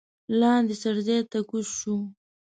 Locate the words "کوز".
1.49-1.67